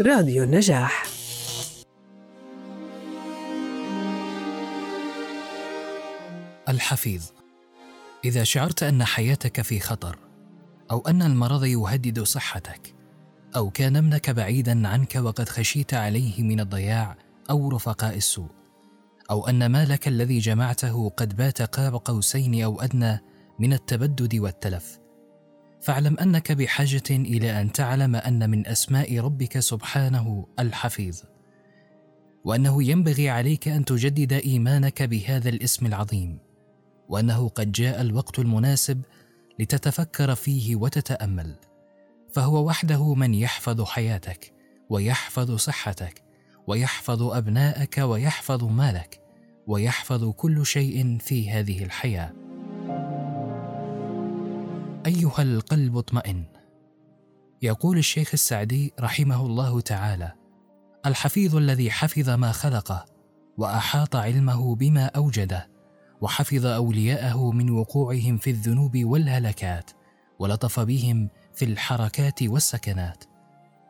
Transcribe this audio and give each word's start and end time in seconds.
راديو 0.00 0.44
النجاح. 0.44 1.06
الحفيظ. 6.68 7.22
إذا 8.24 8.44
شعرت 8.44 8.82
أن 8.82 9.04
حياتك 9.04 9.60
في 9.60 9.80
خطر 9.80 10.18
أو 10.90 11.00
أن 11.08 11.22
المرض 11.22 11.64
يهدد 11.64 12.22
صحتك 12.22 12.94
أو 13.56 13.70
كان 13.70 13.96
ابنك 13.96 14.30
بعيدا 14.30 14.88
عنك 14.88 15.14
وقد 15.16 15.48
خشيت 15.48 15.94
عليه 15.94 16.42
من 16.42 16.60
الضياع 16.60 17.16
أو 17.50 17.68
رفقاء 17.68 18.16
السوء 18.16 18.50
أو 19.30 19.48
أن 19.48 19.66
مالك 19.66 20.08
الذي 20.08 20.38
جمعته 20.38 21.08
قد 21.08 21.36
بات 21.36 21.62
قاب 21.62 21.94
قوسين 21.94 22.62
أو 22.64 22.80
أدنى 22.80 23.20
من 23.58 23.72
التبدد 23.72 24.34
والتلف 24.34 25.05
فاعلم 25.80 26.18
أنك 26.18 26.52
بحاجة 26.52 27.02
إلى 27.10 27.60
أن 27.60 27.72
تعلم 27.72 28.16
أن 28.16 28.50
من 28.50 28.66
أسماء 28.66 29.18
ربك 29.18 29.58
سبحانه 29.58 30.46
الحفيظ 30.58 31.20
وأنه 32.44 32.82
ينبغي 32.82 33.30
عليك 33.30 33.68
أن 33.68 33.84
تجدد 33.84 34.32
إيمانك 34.32 35.02
بهذا 35.02 35.48
الاسم 35.48 35.86
العظيم 35.86 36.38
وأنه 37.08 37.48
قد 37.48 37.72
جاء 37.72 38.00
الوقت 38.00 38.38
المناسب 38.38 39.02
لتتفكر 39.58 40.34
فيه 40.34 40.76
وتتأمل 40.76 41.56
فهو 42.32 42.66
وحده 42.66 43.14
من 43.14 43.34
يحفظ 43.34 43.84
حياتك 43.84 44.52
ويحفظ 44.90 45.56
صحتك 45.56 46.22
ويحفظ 46.66 47.22
أبناءك 47.22 47.98
ويحفظ 47.98 48.64
مالك 48.64 49.20
ويحفظ 49.66 50.30
كل 50.30 50.66
شيء 50.66 51.18
في 51.18 51.50
هذه 51.50 51.84
الحياة. 51.84 52.45
أيها 55.06 55.42
القلب 55.42 55.96
اطمئن. 55.96 56.44
يقول 57.62 57.98
الشيخ 57.98 58.30
السعدي 58.32 58.92
رحمه 59.00 59.46
الله 59.46 59.80
تعالى 59.80 60.32
الحفيظ 61.06 61.56
الذي 61.56 61.90
حفظ 61.90 62.30
ما 62.30 62.52
خلقه 62.52 63.04
وأحاط 63.58 64.16
علمه 64.16 64.74
بما 64.74 65.04
أوجده 65.06 65.68
وحفظ 66.20 66.66
أولياءه 66.66 67.50
من 67.50 67.70
وقوعهم 67.70 68.38
في 68.38 68.50
الذنوب 68.50 69.04
والهلكات 69.04 69.90
ولطف 70.38 70.80
بهم 70.80 71.28
في 71.54 71.64
الحركات 71.64 72.42
والسكنات. 72.42 73.24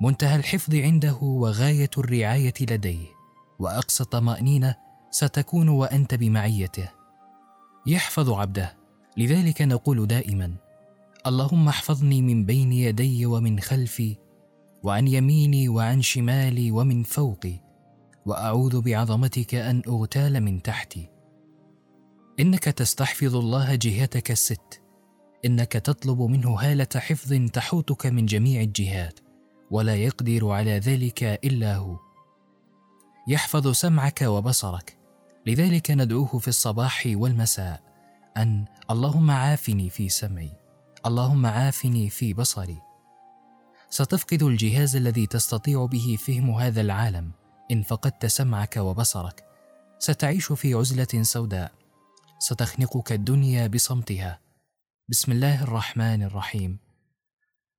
منتهى 0.01 0.37
الحفظ 0.37 0.75
عنده 0.75 1.17
وغاية 1.23 1.91
الرعاية 1.99 2.55
لديه 2.61 3.07
وأقصى 3.59 4.03
الطمانينه 4.03 4.75
ستكون 5.11 5.69
وأنت 5.69 6.15
بمعيته. 6.15 6.89
يحفظ 7.87 8.31
عبده 8.31 8.77
لذلك 9.17 9.63
نقول 9.63 10.07
دائما 10.07 10.66
اللهم 11.27 11.69
احفظني 11.69 12.23
من 12.23 12.45
بين 12.45 12.73
يدي 12.73 13.27
ومن 13.27 13.61
خلفي 13.61 14.17
وعن 14.83 15.09
يميني 15.09 15.69
وعن 15.69 16.03
شمالي 16.03 16.71
ومن 16.71 17.03
فوقي 17.03 17.61
وأعوذ 18.27 18.81
بعظمتك 18.81 19.55
أن 19.55 19.83
أغتال 19.89 20.41
من 20.41 20.63
تحتي. 20.63 21.09
إنك 22.41 22.65
تستحفظ 22.65 23.37
الله 23.37 23.75
جهتك 23.75 24.31
الست 24.31 24.83
إنك 25.45 25.73
تطلب 25.73 26.23
منه 26.23 26.61
هالة 26.61 26.89
حفظ 26.97 27.33
تحوطك 27.53 28.07
من 28.07 28.27
جميع 28.27 28.61
الجهات 28.61 29.21
ولا 29.71 29.95
يقدر 29.95 30.49
على 30.49 30.79
ذلك 30.79 31.23
إلا 31.23 31.77
هو. 31.77 31.97
يحفظ 33.29 33.69
سمعك 33.69 34.23
وبصرك 34.23 34.97
لذلك 35.47 35.91
ندعوه 35.91 36.39
في 36.39 36.49
الصباح 36.49 37.03
والمساء 37.07 37.83
أن 38.37 38.65
اللهم 38.91 39.31
عافني 39.31 39.91
في 39.91 40.09
سمعي. 40.09 40.56
اللهم 41.07 41.47
عافني 41.47 42.11
في 42.11 42.35
بصري. 42.35 42.83
ستفقد 43.91 44.43
الجهاز 44.43 44.97
الذي 44.97 45.27
تستطيع 45.27 45.85
به 45.85 46.19
فهم 46.27 46.51
هذا 46.51 46.81
العالم. 46.81 47.31
إن 47.71 47.83
فقدت 47.83 48.27
سمعك 48.27 48.77
وبصرك 48.77 49.45
ستعيش 49.99 50.53
في 50.53 50.75
عزلة 50.75 51.23
سوداء. 51.23 51.73
ستخنقك 52.39 53.13
الدنيا 53.13 53.67
بصمتها. 53.67 54.41
بسم 55.09 55.33
الله 55.33 55.63
الرحمن 55.63 56.23
الرحيم. 56.23 56.79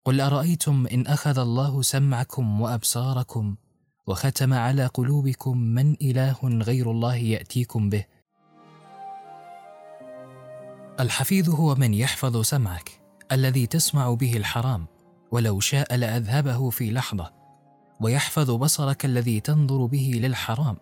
قل 0.06 0.22
أرأيتم 0.22 0.88
إن 0.88 1.07
أخذ 1.07 1.40
الله 1.40 1.81
سمعكم 1.81 2.62
وأبصاركم؟ 2.62 3.56
وختم 4.07 4.53
على 4.53 4.85
قلوبكم 4.85 5.57
من 5.57 5.96
إله 6.02 6.38
غير 6.44 6.91
الله 6.91 7.16
يأتيكم 7.16 7.90
به؟ 7.90 8.06
الحفيظ 11.00 11.50
هو 11.50 11.75
من 11.75 11.94
يحفظ 11.94 12.41
سمعك. 12.41 13.06
الذي 13.32 13.68
تسمع 13.68 14.14
به 14.14 14.38
الحرام 14.38 14.88
ولو 15.32 15.60
شاء 15.60 15.96
لأذهبه 15.96 16.70
في 16.70 16.92
لحظة 16.92 17.34
ويحفظ 18.02 18.52
بصرك 18.52 19.06
الذي 19.06 19.40
تنظر 19.40 19.86
به 19.86 20.20
للحرام 20.24 20.78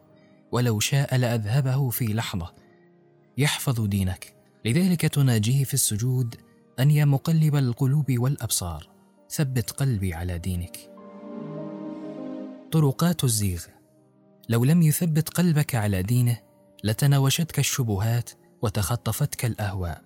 ولو 0.52 0.80
شاء 0.80 1.16
لأذهبه 1.16 1.90
في 1.90 2.06
لحظة. 2.06 2.54
يحفظ 3.38 3.82
دينك. 3.82 4.36
لذلك 4.66 5.02
تناجيه 5.02 5.64
في 5.64 5.74
السجود 5.74 6.36
أن 6.80 6.92
يا 6.92 7.06
مقلب 7.06 7.56
القلوب 7.56 8.06
والأبصار. 8.20 8.90
ثبت 9.30 9.72
قلبي 9.72 10.14
على 10.14 10.40
دينك. 10.40 10.78
طرقات 12.72 13.24
الزيغ. 13.24 13.64
لو 14.50 14.64
لم 14.64 14.82
يثبت 14.82 15.30
قلبك 15.30 15.76
على 15.76 16.04
دينه 16.04 16.38
لتناوشتك 16.84 17.60
الشبهات 17.60 18.30
وتخطفتك 18.62 19.46
الأهواء. 19.46 20.02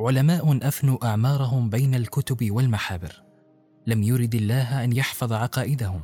علماء 0.00 0.68
أفنوا 0.68 1.06
أعمارهم 1.06 1.70
بين 1.70 1.94
الكتب 1.94 2.50
والمحابر. 2.50 3.22
لم 3.86 4.02
يرد 4.02 4.34
الله 4.34 4.84
أن 4.84 4.92
يحفظ 4.92 5.32
عقائدهم 5.32 6.00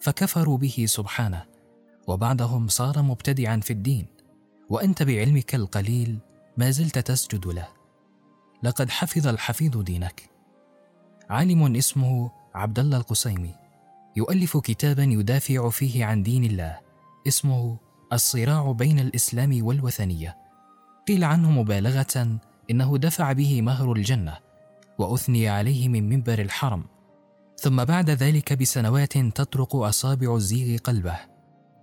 فكفروا 0.00 0.58
به 0.58 0.84
سبحانه 0.88 1.44
وبعضهم 2.06 2.68
صار 2.68 3.02
مبتدعا 3.02 3.56
في 3.56 3.72
الدين. 3.72 4.06
وأنت 4.70 5.02
بعلمك 5.02 5.54
القليل 5.54 6.18
ما 6.56 6.70
زلت 6.70 6.98
تسجد 6.98 7.46
له. 7.46 7.68
لقد 8.62 8.90
حفظ 8.90 9.26
الحفيظ 9.26 9.78
دينك. 9.78 10.30
عالم 11.30 11.76
اسمه 11.76 12.30
عبد 12.54 12.78
الله 12.78 12.96
القسيمي 12.96 13.54
يؤلف 14.16 14.56
كتابا 14.56 15.02
يدافع 15.02 15.68
فيه 15.68 16.04
عن 16.04 16.22
دين 16.22 16.44
الله 16.44 16.78
اسمه 17.28 17.76
الصراع 18.12 18.72
بين 18.72 18.98
الإسلام 18.98 19.66
والوثنية. 19.66 20.36
قيل 21.08 21.24
عنه 21.24 21.50
مبالغة 21.50 22.38
إنه 22.70 22.98
دفع 22.98 23.32
به 23.32 23.62
مهر 23.62 23.92
الجنة 23.92 24.38
وأثني 24.98 25.48
عليه 25.48 25.88
من 25.88 26.08
منبر 26.08 26.38
الحرم. 26.38 26.84
ثم 27.56 27.84
بعد 27.84 28.10
ذلك 28.10 28.52
بسنوات 28.52 29.18
تطرق 29.18 29.76
أصابع 29.76 30.34
الزيغ 30.34 30.78
قلبه 30.78 31.18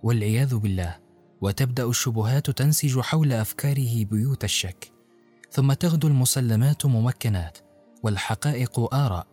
والعياذ 0.02 0.56
بالله 0.56 0.96
وتبدأ 1.40 1.84
الشبهات 1.84 2.50
تنسج 2.50 3.00
حول 3.00 3.32
أفكاره 3.32 4.04
بيوت 4.04 4.44
الشك. 4.44 4.92
ثم 5.50 5.72
تغدو 5.72 6.08
المسلمات 6.08 6.86
ممكنات 6.86 7.58
والحقائق 8.02 8.94
آراء. 8.94 9.26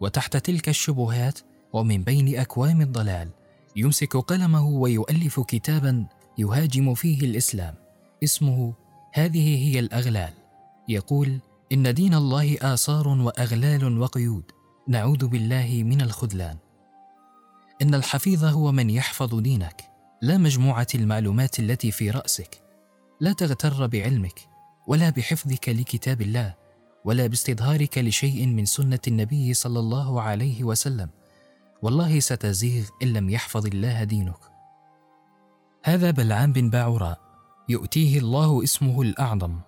وتحت 0.00 0.36
تلك 0.36 0.68
الشبهات 0.68 1.38
ومن 1.72 2.02
بين 2.02 2.38
أكوام 2.38 2.80
الضلال 2.80 3.28
يمسك 3.76 4.16
قلمه 4.16 4.66
ويؤلف 4.68 5.40
كتابا 5.40 6.06
يهاجم 6.38 6.94
فيه 6.94 7.20
الإسلام. 7.20 7.74
اسمه 8.24 8.74
هذه 9.12 9.68
هي 9.68 9.78
الأغلال. 9.78 10.41
يقول 10.92 11.40
إن 11.72 11.94
دين 11.94 12.14
الله 12.14 12.56
آثار 12.62 13.08
وأغلال 13.08 13.98
وقيود. 13.98 14.44
نعوذ 14.88 15.26
بالله 15.26 15.82
من 15.84 16.00
الخذلان. 16.00 16.56
إن 17.82 17.94
الحفيظ 17.94 18.44
هو 18.44 18.72
من 18.72 18.90
يحفظ 18.90 19.34
دينك. 19.34 19.84
لا 20.22 20.38
مجموعة 20.38 20.86
المعلومات 20.94 21.58
التي 21.58 21.90
في 21.90 22.10
رأسك. 22.10 22.62
لا 23.20 23.32
تغتر 23.32 23.86
بعلمك 23.86 24.48
ولا 24.86 25.10
بحفظك 25.10 25.68
لكتاب 25.68 26.22
الله 26.22 26.54
ولا 27.04 27.26
باستظهارك 27.26 27.98
لشيء 27.98 28.46
من 28.46 28.64
سنة 28.64 29.00
النبي 29.08 29.54
صلى 29.54 29.78
الله 29.78 30.22
عليه 30.22 30.64
وسلم. 30.64 31.08
والله 31.82 32.20
ستزيغ 32.20 32.88
إن 33.02 33.12
لم 33.12 33.30
يحفظ 33.30 33.66
الله 33.66 34.04
دينك. 34.04 34.40
هذا 35.84 36.10
بلعام 36.10 36.52
بن 36.52 36.70
باعوراء. 36.70 37.20
يؤتيه 37.68 38.18
الله 38.18 38.64
اسمه 38.64 39.02
الأعظم. 39.02 39.60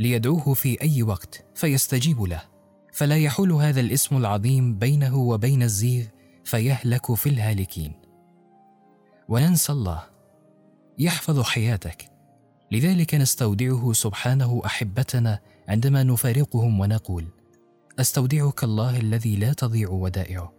ليدعوه 0.00 0.54
في 0.54 0.82
أي 0.82 1.02
وقت 1.02 1.44
فيستجيب 1.54 2.22
له. 2.22 2.42
فلا 2.92 3.16
يحول 3.16 3.52
هذا 3.52 3.80
الاسم 3.80 4.16
العظيم 4.16 4.78
بينه 4.78 5.16
وبين 5.16 5.62
الزيغ 5.62 6.04
فيهلك 6.44 7.14
في 7.14 7.28
الهالكين. 7.28 7.92
وننسى 9.28 9.72
الله. 9.72 10.02
يحفظ 10.98 11.40
حياتك. 11.42 12.10
لذلك 12.72 13.14
نستودعه 13.14 13.92
سبحانه 13.92 14.62
أحبتنا 14.66 15.38
عندما 15.68 16.02
نفارقهم 16.02 16.80
ونقول 16.80 17.26
أستودعك 17.98 18.64
الله 18.64 19.00
الذي 19.00 19.36
لا 19.36 19.52
تضيع 19.52 19.88
ودائعه. 19.88 20.52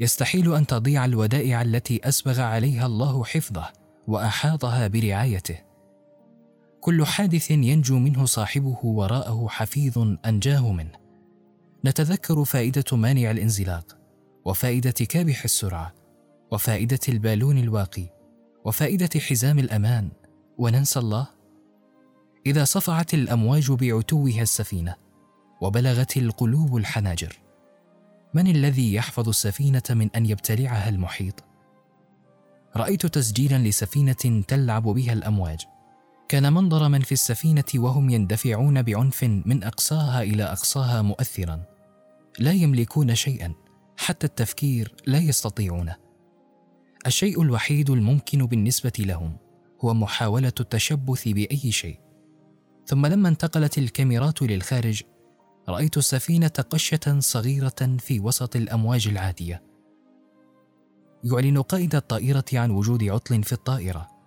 يستحيل 0.00 0.54
أن 0.54 0.66
تضيع 0.66 1.04
الودائع 1.04 1.62
التي 1.62 2.00
أسبغ 2.04 2.40
عليها 2.40 2.86
الله 2.86 3.24
حفظه 3.24 3.72
وأحاطها 4.08 4.86
برعايته. 4.86 5.67
كل 6.80 7.06
حادث 7.06 7.50
ينجو 7.50 7.98
منه 7.98 8.24
صاحبه 8.24 8.78
وراءه 8.82 9.46
حفيظ 9.48 10.16
أنجاه 10.26 10.72
منه. 10.72 10.92
نتذكر 11.84 12.44
فائدة 12.44 12.96
مانع 12.96 13.30
الانزلاق 13.30 13.98
وفائدة 14.44 14.90
كابح 14.90 15.44
السرعة 15.44 15.94
وفائدة 16.52 16.98
البالون 17.08 17.58
الواقي 17.58 18.06
وفائدة 18.64 19.20
حزام 19.20 19.58
الأمان 19.58 20.08
وننسى 20.58 20.98
الله؟ 20.98 21.26
إذا 22.46 22.64
صفعت 22.64 23.14
الأمواج 23.14 23.72
بعتوها 23.72 24.42
السفينة 24.42 24.94
وبلغت 25.60 26.16
القلوب 26.16 26.76
الحناجر 26.76 27.38
من 28.34 28.46
الذي 28.46 28.94
يحفظ 28.94 29.28
السفينة 29.28 29.82
من 29.90 30.10
أن 30.16 30.26
يبتلعها 30.26 30.88
المحيط؟ 30.88 31.44
رأيت 32.76 33.06
تسجيلا 33.06 33.58
لسفينة 33.58 34.42
تلعب 34.48 34.82
بها 34.82 35.12
الأمواج. 35.12 35.66
كان 36.28 36.52
منظر 36.52 36.88
من 36.88 37.00
في 37.00 37.12
السفينة 37.12 37.64
وهم 37.74 38.10
يندفعون 38.10 38.82
بعنف 38.82 39.24
من 39.24 39.64
أقصاها 39.64 40.22
إلى 40.22 40.42
أقصاها 40.42 41.02
مؤثرا. 41.02 41.62
لا 42.38 42.52
يملكون 42.52 43.14
شيئا 43.14 43.54
حتى 43.96 44.26
التفكير 44.26 44.94
لا 45.06 45.18
يستطيعونه. 45.18 45.96
الشيء 47.06 47.42
الوحيد 47.42 47.90
الممكن 47.90 48.46
بالنسبة 48.46 48.92
لهم 48.98 49.36
هو 49.84 49.94
محاولة 49.94 50.52
التشبث 50.60 51.28
بأي 51.28 51.72
شيء. 51.72 52.00
ثم 52.86 53.06
لما 53.06 53.28
انتقلت 53.28 53.78
الكاميرات 53.78 54.42
للخارج 54.42 55.02
رأيت 55.68 55.96
السفينة 55.96 56.48
قشه 56.70 57.18
صغيرة 57.18 57.96
في 57.98 58.20
وسط 58.20 58.56
الأمواج 58.56 59.08
العاتيه 59.08 59.62
يعلن 61.24 61.62
قائد 61.62 61.94
الطائرة 61.94 62.44
عن 62.52 62.70
وجود 62.70 63.04
عطل 63.04 63.42
في 63.42 63.52
الطائرة. 63.52 64.17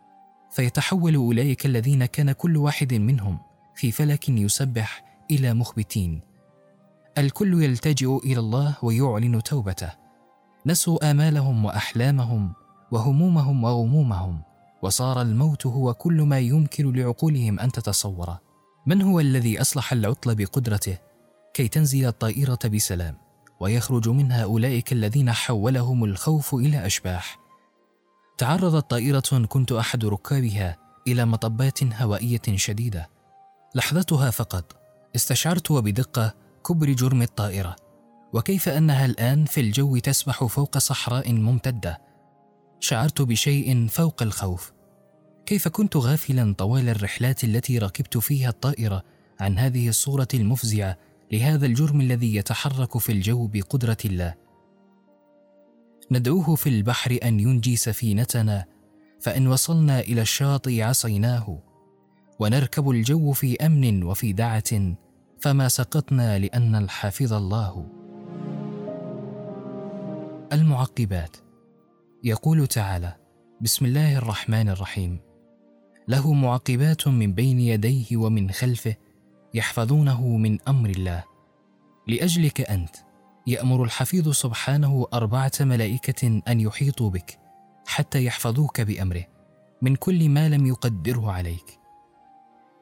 فيتحول 0.51 1.15
أولئك 1.15 1.65
الذين 1.65 2.05
كان 2.05 2.31
كل 2.31 2.57
واحد 2.57 2.93
منهم 2.93 3.39
في 3.75 3.91
فلك 3.91 4.29
يسبح 4.29 5.03
إلى 5.31 5.53
مخبتين. 5.53 6.21
الكل 7.17 7.63
يلتجئ 7.63 8.17
إلى 8.17 8.39
الله 8.39 8.75
ويعلن 8.83 9.43
توبته. 9.43 9.91
نسوا 10.65 11.11
آمالهم 11.11 11.65
وأحلامهم 11.65 12.53
وهمومهم 12.91 13.63
وغمومهم 13.63 14.41
وصار 14.81 15.21
الموت 15.21 15.65
هو 15.65 15.93
كل 15.93 16.21
ما 16.21 16.39
يمكن 16.39 16.93
لعقولهم 16.93 17.59
أن 17.59 17.71
تتصوره 17.71 18.41
من 18.85 19.01
هو 19.01 19.19
الذي 19.19 19.61
أصلح 19.61 19.93
العطل 19.93 20.35
بقدرته؟ 20.35 20.97
كي 21.53 21.67
تنزل 21.67 22.05
الطائرة 22.05 22.59
بسلام 22.65 23.17
ويخرج 23.59 24.09
منها 24.09 24.43
أولئك 24.43 24.91
الذين 24.93 25.31
حولهم 25.31 26.03
الخوف 26.03 26.55
إلى 26.55 26.85
أشباح. 26.85 27.40
تعرضت 28.41 28.89
طائرة 28.89 29.45
كنت 29.49 29.71
أحد 29.71 30.05
ركابها 30.05 30.77
إلى 31.07 31.25
مطبات 31.25 31.83
هوائية 31.83 32.41
شديدة. 32.55 33.09
لحظتها 33.75 34.31
فقط 34.31 34.75
استشعرت 35.15 35.71
وبدقة 35.71 36.35
كبر 36.67 36.91
جرم 36.91 37.21
الطائرة 37.21 37.75
وكيف 38.33 38.69
أنها 38.69 39.05
الآن 39.05 39.45
في 39.45 39.61
الجو 39.61 39.97
تسبح 39.97 40.43
فوق 40.43 40.77
صحراء 40.77 41.33
ممتدة. 41.33 42.01
شعرت 42.79 43.21
بشيء 43.21 43.87
فوق 43.87 44.23
الخوف. 44.23 44.71
كيف 45.45 45.67
كنت 45.67 45.97
غافلا 45.97 46.55
طوال 46.57 46.89
الرحلات 46.89 47.43
التي 47.43 47.77
ركبت 47.77 48.17
فيها 48.17 48.49
الطائرة 48.49 49.03
عن 49.39 49.59
هذه 49.59 49.89
الصورة 49.89 50.27
المفزعة 50.33 50.97
لهذا 51.31 51.65
الجرم 51.65 52.01
الذي 52.01 52.35
يتحرك 52.35 52.97
في 52.97 53.11
الجو 53.11 53.47
بقدرة 53.47 53.97
الله؟ 54.05 54.33
ندعوه 56.11 56.55
في 56.55 56.69
البحر 56.69 57.17
أن 57.23 57.39
ينجي 57.39 57.75
سفينتنا 57.75 58.65
فإن 59.19 59.47
وصلنا 59.47 59.99
إلى 59.99 60.21
الشاطئ 60.21 60.81
عصيناه. 60.81 61.63
ونركب 62.39 62.89
الجو 62.89 63.31
في 63.31 63.65
أمن 63.65 64.03
وفي 64.03 64.33
دعة 64.33 64.95
فما 65.39 65.67
سقطنا 65.67 66.39
لأن 66.39 66.75
الحافظ 66.75 67.33
الله. 67.33 67.85
المعقبات. 70.53 71.37
يقول 72.23 72.67
تعالى 72.67 73.15
بسم 73.61 73.85
الله 73.85 74.17
الرحمن 74.17 74.69
الرحيم. 74.69 75.19
له 76.07 76.33
معقبات 76.33 77.07
من 77.07 77.33
بين 77.33 77.59
يديه 77.59 78.17
ومن 78.17 78.51
خلفه 78.51 78.95
يحفظونه 79.53 80.27
من 80.27 80.57
أمر 80.67 80.89
الله. 80.89 81.23
لأجلك 82.07 82.61
أنت. 82.61 83.10
يأمر 83.47 83.83
الحفيظ 83.83 84.29
سبحانه 84.29 85.07
أربعة 85.13 85.51
ملائكة 85.59 86.41
أن 86.47 86.59
يحيطوا 86.59 87.09
بك 87.09 87.39
حتى 87.85 88.25
يحفظوك 88.25 88.81
بأمره 88.81 89.23
من 89.81 89.95
كل 89.95 90.29
ما 90.29 90.49
لم 90.49 90.65
يقدره 90.65 91.31
عليك. 91.31 91.79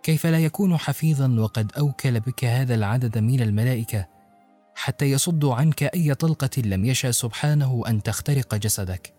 كيف 0.04 0.26
لا 0.26 0.40
يكون 0.40 0.78
حفيظا 0.78 1.36
وقد 1.40 1.72
أوكل 1.78 2.20
بك 2.20 2.46
هذا 2.46 2.76
العدد 2.76 3.18
من 3.18 3.42
الملائكة 3.42 4.08
حتى 4.76 5.06
يصدوا 5.06 5.56
عنك 5.56 5.84
أي 5.84 6.16
طلقة 6.16 6.62
لم 6.62 6.86
يشأ 6.86 7.12
سبحانه 7.12 7.84
أن 7.88 8.04
تخترق 8.04 8.56
جسدك 8.56 9.14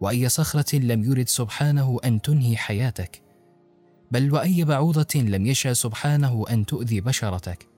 وأي 0.00 0.28
صخرة 0.28 0.76
لم 0.76 1.04
يرد 1.04 1.28
سبحانه 1.28 1.98
أن 2.04 2.22
تنهي 2.22 2.56
حياتك 2.56 3.22
بل 4.10 4.34
وأي 4.34 4.64
بعوضة 4.64 5.14
لم 5.14 5.46
يشأ 5.46 5.72
سبحانه 5.72 6.44
أن 6.50 6.66
تؤذي 6.66 7.00
بشرتك. 7.00 7.77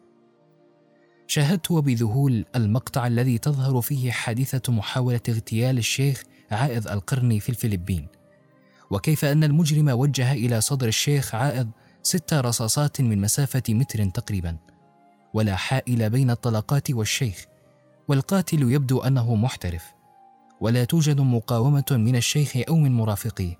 شاهدت 1.30 1.70
وبذهول 1.70 2.44
المقطع 2.56 3.06
الذي 3.06 3.38
تظهر 3.38 3.80
فيه 3.80 4.10
حادثة 4.10 4.72
محاولة 4.72 5.20
اغتيال 5.28 5.78
الشيخ 5.78 6.22
عائض 6.50 6.88
القرني 6.88 7.40
في 7.40 7.48
الفلبين. 7.48 8.06
وكيف 8.90 9.24
أن 9.24 9.44
المجرم 9.44 9.88
وجه 9.88 10.32
إلى 10.32 10.60
صدر 10.60 10.88
الشيخ 10.88 11.34
عائض 11.34 11.70
ست 12.02 12.34
رصاصات 12.34 13.00
من 13.00 13.20
مسافة 13.20 13.62
متر 13.68 14.04
تقريبا. 14.04 14.56
ولا 15.34 15.56
حائل 15.56 16.10
بين 16.10 16.30
الطلقات 16.30 16.90
والشيخ 16.90 17.46
والقاتل 18.08 18.72
يبدو 18.72 19.00
أنه 19.00 19.34
محترف. 19.34 19.84
ولا 20.60 20.84
توجد 20.84 21.20
مقاومة 21.20 21.84
من 21.90 22.16
الشيخ 22.16 22.52
أو 22.68 22.76
من 22.76 22.92
مرافقيه. 22.92 23.58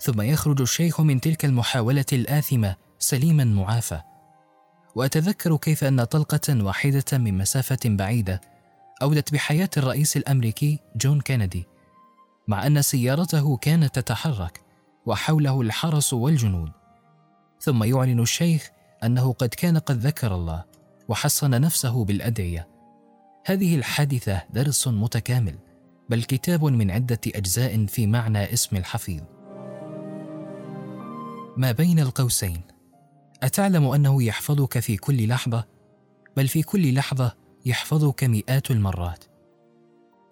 ثم 0.00 0.20
يخرج 0.22 0.60
الشيخ 0.60 1.00
من 1.00 1.20
تلك 1.20 1.44
المحاولة 1.44 2.06
الآثمة 2.12 2.76
سليما 2.98 3.44
معافى. 3.44 4.00
وأتذكر 4.94 5.56
كيف 5.56 5.84
أن 5.84 6.04
طلقة 6.04 6.64
واحدة 6.64 7.18
من 7.18 7.38
مسافة 7.38 7.78
بعيدة 7.84 8.40
اودت 9.02 9.32
بحياة 9.32 9.70
الرئيس 9.76 10.16
الأمريكي 10.16 10.78
جون 10.96 11.20
كينيدي 11.20 11.66
مع 12.48 12.66
أن 12.66 12.82
سيارته 12.82 13.56
كانت 13.56 13.94
تتحرك 13.94 14.60
وحوله 15.06 15.60
الحرس 15.60 16.12
والجنود. 16.12 16.72
ثم 17.60 17.84
يعلن 17.84 18.20
الشيخ 18.20 18.70
أنه 19.04 19.32
قد 19.32 19.48
كان 19.48 19.78
قد 19.78 19.98
ذكر 19.98 20.34
الله 20.34 20.64
وحصن 21.08 21.60
نفسه 21.60 22.04
بالأدعية. 22.04 22.68
هذه 23.46 23.74
الحادثة 23.74 24.42
درس 24.50 24.88
متكامل 24.88 25.58
بل 26.08 26.22
كتاب 26.22 26.64
من 26.64 26.90
عدة 26.90 27.20
أجزاء 27.26 27.86
في 27.86 28.06
معنى 28.06 28.52
اسم 28.52 28.76
الحفيظ. 28.76 29.22
ما 31.56 31.72
بين 31.72 32.00
القوسين؟ 32.00 32.73
أتعلم 33.44 33.86
أنه 33.86 34.22
يحفظك 34.22 34.78
في 34.78 34.96
كل 34.96 35.28
لحظة 35.28 35.64
بل 36.36 36.48
في 36.48 36.62
كل 36.62 36.94
لحظة 36.94 37.36
يحفظك 37.66 38.24
مئات 38.24 38.70
المرات. 38.70 39.24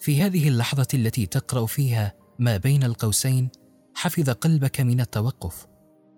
في 0.00 0.22
هذه 0.22 0.48
اللحظة 0.48 0.86
التي 0.94 1.26
تقرأ 1.26 1.66
فيها 1.66 2.12
ما 2.38 2.56
بين 2.56 2.84
القوسين 2.84 3.48
حفظ 3.94 4.30
قلبك 4.30 4.80
من 4.80 5.00
التوقف 5.00 5.66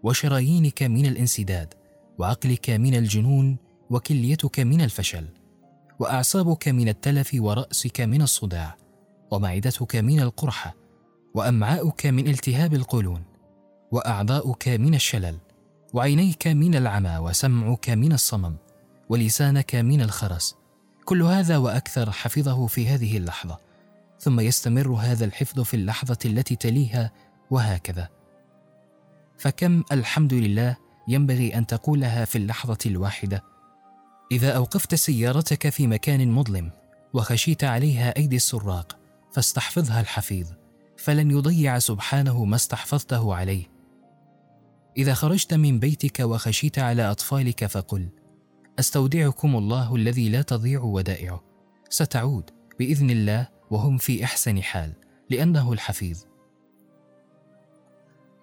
وشرايينك 0.03 0.83
من 0.83 1.07
الانسداد 1.07 1.75
وعقلك 2.19 2.71
من 2.71 2.95
الجنون 2.95 3.57
وكليتك 3.91 4.61
من 4.61 4.81
الفشل 4.81 5.25
وأعصابك 5.99 6.69
من 6.69 6.89
التلف 6.89 7.31
ورأسك 7.35 8.01
من 8.01 8.23
الصداع 8.23 8.77
ومعدتك 9.31 9.97
من 9.97 10.21
القرحة 10.21 10.75
وأمعاؤك 11.35 12.07
من 12.07 12.29
التهاب 12.29 12.75
القولون 12.75 13.23
وأعضاؤك 13.93 14.69
من 14.69 14.95
الشلل. 14.95 15.44
وعينيك 15.95 16.47
من 16.47 16.75
العمى 16.75 17.19
وسمعك 17.19 17.91
من 17.91 18.13
الصمم 18.13 18.57
ولسانك 19.09 19.75
من 19.75 20.01
الخرس. 20.01 20.57
كل 21.05 21.23
هذا 21.23 21.57
وأكثر 21.57 22.11
حفظه 22.11 22.67
في 22.67 22.89
هذه 22.89 23.17
اللحظة 23.17 23.59
ثم 24.21 24.41
يستمر 24.41 24.89
هذا 24.93 25.25
الحفظ 25.25 25.61
في 25.61 25.75
اللحظة 25.75 26.19
التي 26.25 26.57
تليها 26.57 27.13
وهكذا. 27.51 28.09
فكم 29.39 29.83
الحمد 29.93 30.35
لله 30.35 30.77
ينبغي 31.09 31.55
أن 31.59 31.67
تقولها 31.67 32.25
في 32.25 32.39
اللحظة 32.39 32.79
الواحدة. 32.87 33.45
إذا 34.33 34.53
أوقفت 34.53 34.95
سيارتك 34.95 35.69
في 35.69 35.87
مكان 35.87 36.31
مظلم 36.31 36.71
وخشيت 37.13 37.65
عليها 37.65 38.17
أيدي 38.17 38.37
السراق 38.37 38.99
فاستحفظها 39.33 40.01
الحفيظ 40.01 40.49
فلن 40.97 41.31
يضيع 41.31 41.79
سبحانه 41.79 42.45
ما 42.45 42.57
استحفظته 42.57 43.35
عليه. 43.35 43.74
إذا 44.97 45.15
خرجت 45.15 45.55
من 45.55 45.79
بيتك 45.79 46.21
وخشيت 46.21 46.79
على 46.79 47.11
أطفالك 47.11 47.67
فقل 47.67 48.09
أستودعكم 48.79 49.57
الله 49.57 49.97
الذي 49.97 50.29
لا 50.29 50.43
تضيع 50.43 50.81
ودائعه. 50.81 51.45
ستعود 51.91 52.51
بإذن 52.79 53.11
الله 53.11 53.49
وهم 53.71 53.99
في 53.99 54.25
أحسن 54.25 54.63
حال 54.63 54.93
لأنه 55.31 55.73
الحفيظ. 55.73 56.23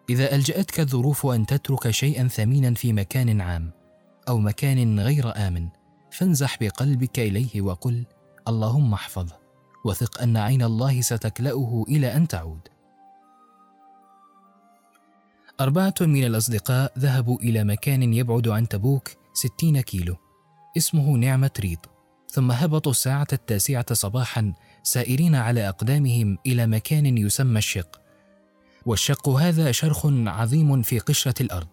إذا 0.09 0.35
ألجأتك 0.35 0.79
الظروف 0.79 1.25
أن 1.25 1.45
تترك 1.45 1.89
شيئا 1.89 2.27
ثمينا 2.27 2.73
في 2.73 2.93
مكان 2.93 3.41
عام 3.41 3.71
أو 4.27 4.39
مكان 4.39 4.99
غير 4.99 5.47
آمن 5.47 5.67
فانزح 6.11 6.57
بقلبك 6.61 7.19
إليه 7.19 7.61
وقل 7.61 8.05
اللهم 8.47 8.93
احفظه 8.93 9.39
وثق 9.85 10.21
أن 10.21 10.37
عين 10.37 10.61
الله 10.61 11.01
ستكلأه 11.01 11.85
إلى 11.87 12.15
أن 12.15 12.27
تعود. 12.27 12.67
أربعة 15.61 15.93
من 16.01 16.23
الأصدقاء 16.23 16.93
ذهبوا 16.99 17.39
إلى 17.39 17.63
مكان 17.63 18.13
يبعد 18.13 18.47
عن 18.47 18.67
تبوك 18.67 19.09
ستين 19.33 19.81
كيلو 19.81 20.15
اسمه 20.77 21.17
نعمة 21.17 21.51
ريض 21.59 21.79
ثم 22.27 22.51
هبطوا 22.51 22.91
الساعة 22.91 23.27
التاسعة 23.33 23.93
صباحا 23.93 24.53
سائرين 24.83 25.35
على 25.35 25.69
أقدامهم 25.69 26.37
إلى 26.45 26.67
مكان 26.67 27.17
يسمى 27.17 27.57
الشق. 27.57 28.01
والشق 28.85 29.29
هذا 29.29 29.71
شرخ 29.71 30.05
عظيم 30.05 30.81
في 30.81 30.99
قشرة 30.99 31.41
الأرض. 31.41 31.67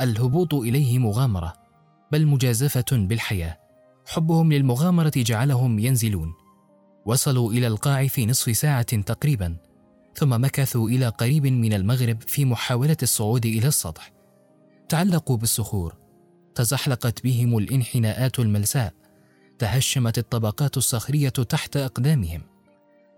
الهبوط 0.00 0.54
إليه 0.54 0.98
مغامرة 0.98 1.52
بل 2.12 2.26
مجازفة 2.26 2.84
بالحياة. 2.92 3.58
حبهم 4.06 4.52
للمغامرة 4.52 5.12
جعلهم 5.16 5.78
ينزلون. 5.78 6.32
وصلوا 7.06 7.52
إلى 7.52 7.66
القاع 7.66 8.06
في 8.06 8.26
نصف 8.26 8.56
ساعة 8.56 8.82
تقريبا. 8.82 9.56
ثم 10.14 10.44
مكثوا 10.44 10.88
إلى 10.88 11.08
قريب 11.08 11.46
من 11.46 11.72
المغرب 11.72 12.22
في 12.22 12.44
محاولة 12.44 12.96
الصعود 13.02 13.46
إلى 13.46 13.68
السطح. 13.68 14.12
تعلقوا 14.88 15.36
بالصخور. 15.36 15.96
تزحلقت 16.54 17.24
بهم 17.24 17.58
الانحناءات 17.58 18.38
الملساء. 18.38 18.92
تهشمت 19.58 20.18
الطبقات 20.18 20.76
الصخرية 20.76 21.28
تحت 21.28 21.76
أقدامهم. 21.76 22.42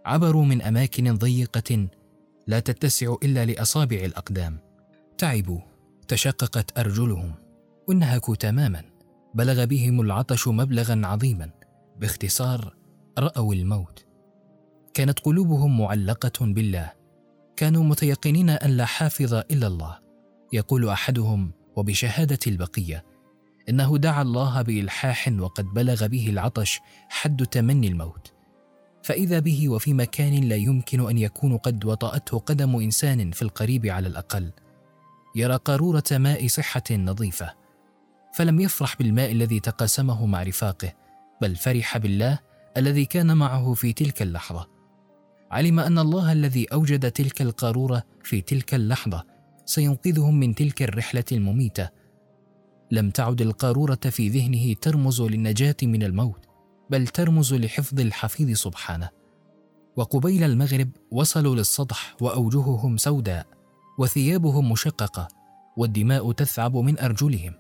عبروا 0.06 0.44
من 0.44 0.62
أماكن 0.62 1.16
ضيقة 1.16 1.88
لا 2.46 2.61
تتسع 2.61 3.14
إلا 3.22 3.46
لأصابع 3.46 3.96
الأقدام. 3.96 4.58
تعبوا. 5.18 5.61
تشققت 6.08 6.78
أرجلهم. 6.78 7.34
وانهكوا 7.88 8.34
تماما. 8.34 8.82
بلغ 9.34 9.64
بهم 9.64 10.00
العطش 10.00 10.49
مبلغا 10.49 11.02
عظيما. 11.04 11.50
باختصار 12.00 12.76
رأوا 13.18 13.54
الموت. 13.54 14.12
كانت 14.94 15.20
قلوبهم 15.20 15.80
معلقة 15.80 16.46
بالله. 16.46 16.92
كانوا 17.56 17.84
متيقنين 17.84 18.50
أن 18.50 18.70
لا 18.70 18.84
حافظ 18.84 19.34
إلا 19.34 19.66
الله. 19.66 19.99
يقول 20.52 20.88
أحدهم 20.88 21.52
وبشهادة 21.76 22.38
البقية 22.46 23.04
إنه 23.68 23.99
دعا 23.99 24.22
الله 24.22 24.62
بإلحاح 24.62 25.32
وقد 25.38 25.64
بلغ 25.64 26.06
به 26.06 26.28
العطش 26.28 26.80
حد 27.08 27.46
تمني 27.46 27.88
الموت. 27.88 28.32
فإذا 29.02 29.38
به 29.38 29.68
وفي 29.68 29.94
مكان 29.94 30.34
لا 30.34 30.56
يمكن 30.56 31.08
أن 31.08 31.18
يكون 31.18 31.56
قد 31.56 31.84
وطأته 31.84 32.38
قدم 32.38 32.76
إنسان 32.76 33.30
في 33.30 33.42
القريب 33.42 33.87
على 33.87 34.08
الأقل. 34.08 34.52
يرى 35.37 35.56
قارورة 35.56 36.04
ماء 36.12 36.49
صحة 36.49 36.82
نظيفة. 36.90 37.54
فلم 38.34 38.61
يفرح 38.61 38.96
بالماء 38.96 39.32
الذي 39.32 39.61
تقاسمه 39.61 40.26
مع 40.26 40.42
رفاقه 40.42 40.92
بل 41.40 41.56
فرح 41.56 41.99
بالله 41.99 42.38
الذي 42.76 43.04
كان 43.04 43.37
معه 43.37 43.75
في 43.75 43.92
تلك 43.92 44.22
اللحظة. 44.22 44.72
علم 45.52 45.80
أن 45.80 45.99
الله 45.99 46.32
الذي 46.32 46.64
أوجد 46.64 47.11
تلك 47.11 47.42
القارورة 47.42 48.02
في 48.25 48.40
تلك 48.40 48.75
اللحظة 48.75 49.25
سينقذهم 49.66 50.40
من 50.40 50.54
تلك 50.54 50.82
الرحلة 50.82 51.25
المميتة. 51.32 51.88
لم 52.90 53.11
تعد 53.11 53.40
القارورة 53.40 54.00
في 54.11 54.28
ذهنه 54.28 54.75
ترمز 54.75 55.23
للنجاة 55.23 55.76
من 55.82 56.02
الموت 56.02 56.47
بل 56.90 57.06
ترمز 57.06 57.54
لحفظ 57.54 58.00
الحفيظ 58.00 58.56
سبحانه. 58.56 59.09
وقبيل 59.97 60.44
المغرب 60.44 60.90
وصلوا 61.11 61.56
للسطح 61.56 62.16
وأوجههم 62.21 62.97
سوداء 62.97 63.47
وثيابهم 63.99 64.73
مشققة 64.73 65.28
والدماء 65.76 66.32
تثعب 66.32 66.76
من 66.76 66.99
أرجلهم 66.99 67.54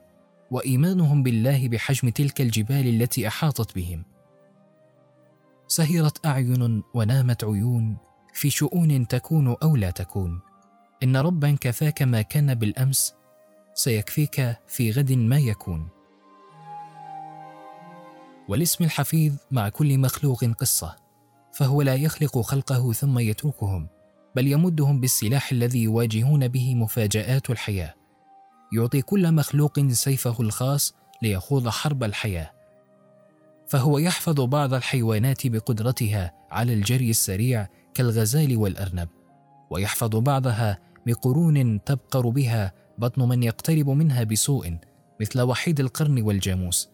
وإيمانهم 0.50 1.22
بالله 1.22 1.68
بحجم 1.68 2.08
تلك 2.08 2.40
الجبال 2.40 3.02
التي 3.02 3.28
أحاطت 3.28 3.74
بهم. 3.74 4.04
سهرت 5.72 6.26
أعين 6.26 6.82
ونامت 6.94 7.44
عيون 7.44 7.96
في 8.34 8.50
شؤون 8.50 9.08
تكون 9.08 9.56
أو 9.62 9.76
لا 9.76 9.90
تكون. 9.90 10.40
إن 11.02 11.16
ربا 11.16 11.56
كفاك 11.60 12.02
ما 12.02 12.22
كان 12.22 12.54
بالأمس 12.54 13.14
سيكفيك 13.74 14.56
في 14.66 14.90
غد 14.90 15.12
ما 15.12 15.38
يكون. 15.38 15.88
والاسم 18.48 18.84
الحفيظ 18.84 19.34
مع 19.50 19.68
كل 19.68 19.98
مخلوق 19.98 20.44
قصة 20.44 20.96
فهو 21.52 21.82
لا 21.82 21.94
يخلق 21.94 22.40
خلقه 22.40 22.92
ثم 22.92 23.18
يتركهم 23.18 23.88
بل 24.36 24.46
يمدهم 24.46 25.00
بالسلاح 25.00 25.52
الذي 25.52 25.82
يواجهون 25.82 26.48
به 26.48 26.74
مفاجآت 26.74 27.50
الحياة. 27.50 27.94
يعطي 28.72 29.02
كل 29.02 29.32
مخلوق 29.32 29.80
سيفه 29.80 30.36
الخاص 30.40 30.94
ليخوض 31.22 31.68
حرب 31.68 32.04
الحياة. 32.04 32.61
فهو 33.72 33.98
يحفظ 33.98 34.40
بعض 34.40 34.74
الحيوانات 34.74 35.46
بقدرتها 35.46 36.32
على 36.50 36.74
الجري 36.74 37.10
السريع 37.10 37.68
كالغزال 37.94 38.56
والأرنب 38.56 39.08
ويحفظ 39.70 40.16
بعضها 40.16 40.78
بقرون 41.06 41.84
تبقر 41.84 42.28
بها 42.28 42.72
بطن 42.98 43.28
من 43.28 43.42
يقترب 43.42 43.90
منها 43.90 44.24
بسوء 44.24 44.78
مثل 45.20 45.40
وحيد 45.40 45.80
القرن 45.80 46.22
والجاموس 46.22 46.88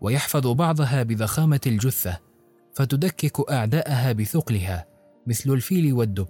ويحفظ 0.00 0.46
بعضها 0.46 1.02
بضخامة 1.02 1.60
الجثة 1.66 2.18
فتدكك 2.74 3.50
أعداءها 3.50 4.12
بثقلها 4.12 4.86
مثل 5.26 5.50
الفيل 5.50 5.92
والدب 5.92 6.28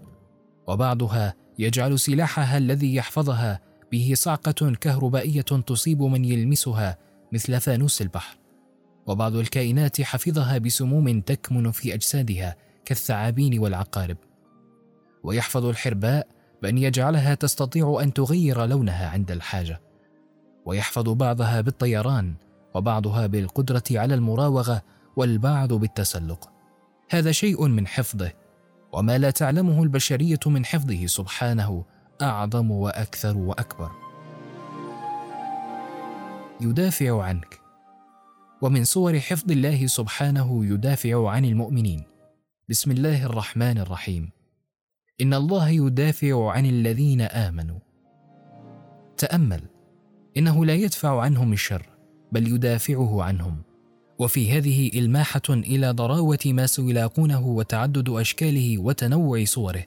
وبعضها 0.69 1.35
يجعل 1.59 1.99
سلاحها 1.99 2.59
الذي 2.59 2.95
يحفظها 2.95 3.61
به 3.93 4.13
صعقة 4.17 4.73
كهربائية 4.81 5.43
تصيب 5.43 6.03
من 6.03 6.25
يلمسها 6.25 6.99
مثل 7.33 7.61
فانوس 7.61 8.03
البحر. 8.03 8.42
وبعض 9.06 9.37
الكائنات 9.37 10.00
حفظها 10.00 10.59
بسموم 10.59 11.21
تكمن 11.21 11.71
في 11.71 11.94
أجسادها 11.94 12.56
كالثعابين 12.85 13.59
والعقارب. 13.59 14.16
ويحفظ 15.25 15.64
الحرباء 15.64 16.28
بأن 16.62 16.78
يجعلها 16.78 17.35
تستطيع 17.35 17.99
أن 18.02 18.12
تغير 18.12 18.64
لونها 18.64 19.09
عند 19.09 19.30
الحاجة. 19.30 19.80
ويحفظ 20.66 21.09
بعضها 21.09 21.61
بالطيران 21.61 22.35
وبعضها 22.75 23.26
بالقدرة 23.26 23.85
على 23.90 24.14
المراوغة 24.14 24.82
والبعض 25.16 25.73
بالتسلق. 25.73 26.50
هذا 27.11 27.32
شيء 27.32 27.66
من 27.66 27.87
حفظه 27.87 28.32
وما 28.92 29.18
لا 29.18 29.30
تعلمه 29.30 29.82
البشرية 29.82 30.40
من 30.47 30.64
حفظه 30.64 31.06
سبحانه 31.06 31.85
أعظم 32.23 32.71
وأكثر 32.71 33.37
وأكبر. 33.37 33.90
يدافع 36.61 37.23
عنك. 37.23 37.62
ومن 38.62 38.85
صور 38.85 39.21
حفظ 39.21 39.50
الله 39.50 39.87
سبحانه 39.87 40.66
يدافع 40.66 41.31
عن 41.31 41.45
المؤمنين. 41.45 42.02
بسم 42.69 42.90
الله 42.90 43.25
الرحمن 43.25 43.78
الرحيم. 43.78 44.31
إن 45.21 45.35
الله 45.35 45.69
يدافع 45.69 46.50
عن 46.50 46.66
الذين 46.66 47.21
آمنوا. 47.21 47.78
تأمل. 49.16 49.62
إنه 50.37 50.64
لا 50.64 50.75
يدفع 50.75 51.21
عنهم 51.21 51.52
الشر 51.52 51.87
بل 52.33 52.49
يدافعه 52.49 53.23
عنهم. 53.23 53.62
وفي 54.19 54.52
هذه 54.52 54.90
إلماحة 54.95 55.49
إلى 55.50 55.90
ضراوة 55.90 56.38
ما 56.47 56.66
سيلاقونه 56.66 57.47
وتعدد 57.47 58.09
أشكاله 58.09 58.78
وتنوع 58.78 59.45
صوره. 59.45 59.85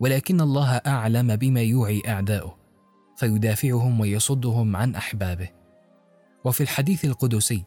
ولكن 0.00 0.40
الله 0.40 0.70
أعلم 0.70 1.36
بما 1.36 1.62
يوعي 1.62 2.02
أعداؤه 2.08 2.56
فيدافعهم 3.16 4.00
ويصدهم 4.00 4.76
عن 4.76 4.94
أحبابه. 4.94 5.48
وفي 6.44 6.60
الحديث 6.60 7.04
القدسي 7.04 7.64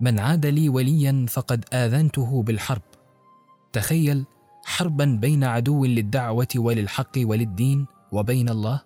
من 0.00 0.18
عاد 0.18 0.46
لي 0.46 0.68
وليا 0.68 1.26
فقد 1.28 1.64
آذنته 1.72 2.42
بالحرب. 2.42 2.82
تخيل 3.72 4.24
حربا 4.64 5.04
بين 5.04 5.44
عدو 5.44 5.84
للدعوة 5.84 6.48
وللحق 6.56 7.12
وللدين 7.16 7.86
وبين 8.12 8.48
الله. 8.48 8.80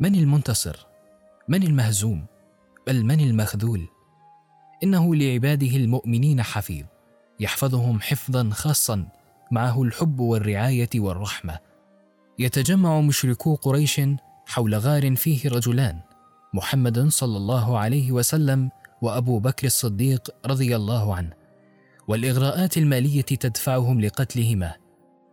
من 0.00 0.14
المنتصر؟ 0.14 0.86
من 1.48 1.62
المهزوم؟ 1.62 2.26
بل 2.86 3.04
من 3.04 3.20
المخذول؟ 3.20 3.88
إنه 4.82 5.14
لعباده 5.14 5.76
المؤمنين 5.76 6.42
حفيظ 6.42 6.86
يحفظهم 7.40 8.00
حفظا 8.00 8.50
خاصا 8.50 9.08
معه 9.50 9.82
الحب 9.82 10.20
والرعاية 10.20 10.90
والرحمة. 10.94 11.58
يتجمع 12.38 13.00
مشركو 13.00 13.54
قريش 13.54 14.00
حول 14.46 14.74
غار 14.74 15.16
فيه 15.16 15.48
رجلان 15.48 16.00
محمد 16.54 17.08
صلى 17.08 17.36
الله 17.36 17.78
عليه 17.78 18.12
وسلم 18.12 18.70
وأبو 19.02 19.38
بكر 19.38 19.66
الصديق 19.66 20.30
رضي 20.46 20.76
الله 20.76 21.14
عنه 21.14 21.32
والإغراءات 22.08 22.76
المالية 22.76 23.22
تدفعهم 23.22 24.00
لقتلهما 24.00 24.74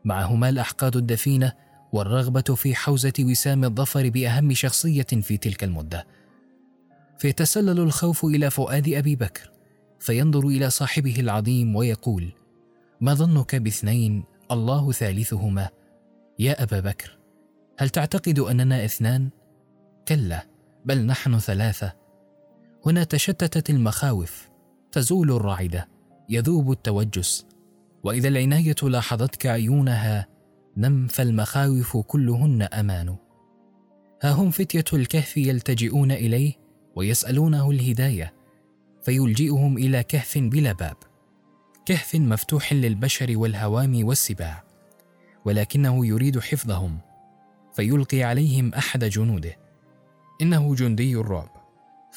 معهما 0.06 0.50
الأحقاد 0.50 0.96
الدفينة 0.96 1.54
والرغبة 1.92 2.56
في 2.56 2.76
حوزة 2.76 3.14
وسام 3.20 3.64
الظفر 3.64 4.10
بأهم 4.10 4.54
شخصية 4.54 5.04
في 5.04 5.38
تلك 5.38 5.64
المدة. 5.64 6.08
فيتسلل 7.18 7.80
الخوف 7.80 8.26
إلى 8.26 8.52
فؤاد 8.52 8.90
أبي 8.90 9.16
بكر 9.16 9.52
فينظر 10.00 10.48
إلى 10.48 10.70
صاحبه 10.70 11.20
العظيم 11.20 11.76
ويقول 11.76 12.32
ما 13.02 13.14
ظنك 13.14 13.56
باثنين 13.56 14.24
الله 14.52 14.92
ثالثهما؟ 14.92 15.70
يا 16.40 16.64
أبا 16.64 16.80
بكر 16.80 17.18
هل 17.80 17.90
تعتقد 17.90 18.40
أننا 18.40 18.86
اثنان؟ 18.86 19.30
كلا 20.08 20.48
بل 20.86 21.06
نحن 21.06 21.40
ثلاثة. 21.40 22.07
هنا 22.88 23.04
تشتتت 23.04 23.70
المخاوف 23.70 24.50
تزول 24.92 25.32
الرعدة 25.32 25.88
يذوب 26.30 26.72
التوجس. 26.72 27.46
وإذا 28.04 28.28
العناية 28.28 28.76
لاحظتك 28.84 29.46
عيونها 29.46 30.28
نم 30.78 31.08
فالمخاوف 31.08 31.98
كلهن 31.98 32.62
أمان. 32.62 33.16
ها 34.24 34.32
هم 34.32 34.52
فتية 34.52 34.84
الكهف 34.94 35.38
يلتجئون 35.38 36.12
إليه 36.12 36.54
ويسألونه 36.96 37.72
الهداية 37.72 38.34
فيلجئهم 39.04 39.78
إلى 39.78 40.04
كهف 40.04 40.38
بلا 40.38 40.72
باب. 40.72 40.98
كهف 41.86 42.16
مفتوح 42.16 42.74
للبشر 42.74 43.38
والهوام 43.38 44.06
والسباع 44.06 44.64
ولكنه 45.46 46.06
يريد 46.06 46.40
حفظهم 46.40 46.98
فيلقي 47.74 48.24
عليهم 48.24 48.74
أحد 48.74 49.04
جنوده. 49.04 49.56
إنه 50.42 50.76
جندي 50.76 51.16
الرعب. 51.16 51.57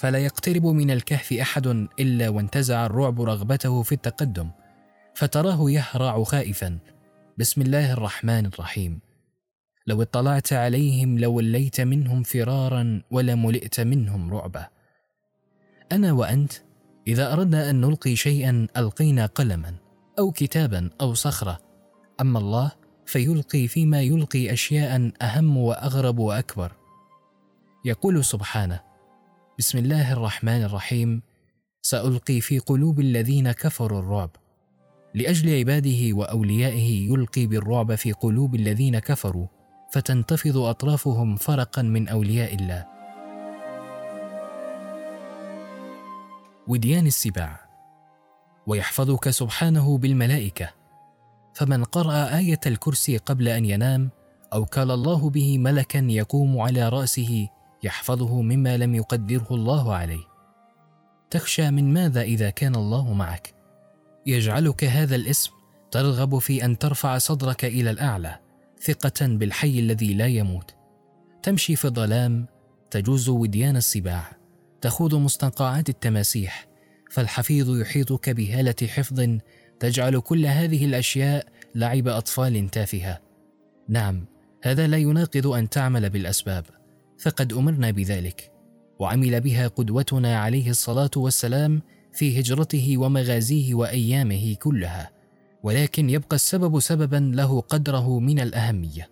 فلا 0.00 0.18
يقترب 0.18 0.66
من 0.66 0.90
الكهف 0.90 1.32
أحد 1.32 1.66
إلا 2.00 2.28
وانتزع 2.28 2.86
الرعب 2.86 3.22
رغبته 3.22 3.82
في 3.82 3.92
التقدم 3.92 4.50
فتراه 5.14 5.70
يهرع 5.70 6.24
خائفا. 6.24 6.78
بسم 7.38 7.62
الله 7.62 7.92
الرحمن 7.92 8.46
الرحيم. 8.46 9.00
لو 9.86 10.02
اطلعت 10.02 10.52
عليهم 10.52 11.18
لوليت 11.18 11.80
منهم 11.80 12.22
فرارا 12.22 13.02
ولملئت 13.10 13.80
منهم 13.80 14.34
رعبا 14.34 14.66
أنا 15.92 16.12
وأنت 16.12 16.52
إذا 17.06 17.32
أردنا 17.32 17.70
أن 17.70 17.80
نلقي 17.80 18.16
شيئا 18.16 18.66
ألقينا 18.76 19.26
قلما 19.26 19.74
أو 20.18 20.30
كتابا 20.30 20.90
أو 21.00 21.14
صخرة. 21.14 21.60
أما 22.20 22.38
الله 22.38 22.72
فيلقي 23.06 23.68
فيما 23.68 24.02
يلقي 24.02 24.52
اشياء 24.52 25.10
أهم 25.22 25.56
وأغرب 25.56 26.18
وأكبر. 26.18 26.72
يقول 27.84 28.24
سبحانه 28.24 28.89
بسم 29.60 29.78
الله 29.78 30.12
الرحمن 30.12 30.62
الرحيم. 30.62 31.22
سألقي 31.82 32.40
في 32.40 32.58
قلوب 32.58 33.00
الذين 33.00 33.52
كفروا 33.52 34.00
الرعب. 34.00 34.30
لأجل 35.14 35.58
عباده 35.58 36.16
وأوليائه 36.16 37.12
يلقي 37.12 37.46
بالرعب 37.46 37.94
في 37.94 38.12
قلوب 38.12 38.54
الذين 38.54 38.98
كفروا 38.98 39.46
فتنتفض 39.92 40.56
أطرافهم 40.56 41.36
فرقا 41.36 41.82
من 41.82 42.08
أولياء 42.08 42.54
الله. 42.54 42.86
وديان 46.68 47.06
السباع. 47.06 47.60
ويحفظك 48.66 49.30
سبحانه 49.30 49.98
بالملائكة. 49.98 50.70
فمن 51.54 51.84
قرأ 51.84 52.36
آية 52.38 52.60
الكرسي 52.66 53.16
قبل 53.16 53.48
أن 53.48 53.64
ينام 53.64 54.10
أوكل 54.52 54.90
الله 54.90 55.30
به 55.30 55.58
ملكا 55.58 55.98
يقوم 55.98 56.58
على 56.60 56.88
رأسه 56.88 57.48
يحفظه 57.82 58.42
مما 58.42 58.76
لم 58.76 58.94
يقدره 58.94 59.46
الله 59.50 59.94
عليه. 59.94 60.24
تخشى 61.30 61.70
من 61.70 61.92
ماذا 61.92 62.22
إذا 62.22 62.50
كان 62.50 62.74
الله 62.74 63.12
معك؟ 63.12 63.54
يجعلك 64.26 64.84
هذا 64.84 65.16
الاسم 65.16 65.50
ترغب 65.90 66.38
في 66.38 66.64
أن 66.64 66.78
ترفع 66.78 67.18
صدرك 67.18 67.64
إلى 67.64 67.90
الأعلى 67.90 68.38
ثقة 68.82 69.26
بالحي 69.26 69.78
الذي 69.78 70.14
لا 70.14 70.26
يموت. 70.26 70.74
تمشي 71.42 71.76
في 71.76 71.84
الظلام 71.84 72.46
تجوز 72.90 73.28
وديان 73.28 73.76
السباع 73.76 74.36
تخوض 74.80 75.14
مستنقعات 75.14 75.88
التماسيح 75.88 76.66
فالحفيظ 77.10 77.80
يحيطك 77.80 78.30
بهالة 78.30 78.86
حفظ 78.86 79.38
تجعل 79.80 80.20
كل 80.20 80.46
هذه 80.46 80.84
الأشياء 80.84 81.46
لعب 81.74 82.08
أطفال 82.08 82.68
تافهة. 82.68 83.20
نعم 83.88 84.26
هذا 84.62 84.86
لا 84.86 84.96
يناقض 84.96 85.46
أن 85.46 85.68
تعمل 85.68 86.10
بالأسباب. 86.10 86.64
فقد 87.22 87.52
أمرنا 87.52 87.90
بذلك 87.90 88.52
وعمل 88.98 89.40
بها 89.40 89.68
قدوتنا 89.68 90.38
عليه 90.38 90.70
الصلاة 90.70 91.10
والسلام 91.16 91.82
في 92.12 92.40
هجرته 92.40 92.98
ومغازيه 92.98 93.74
وأيامه 93.74 94.54
كلها 94.54 95.10
ولكن 95.62 96.10
يبقى 96.10 96.36
السبب 96.36 96.80
سببا 96.80 97.32
له 97.34 97.60
قدره 97.60 98.18
من 98.18 98.40
الأهمية 98.40 99.10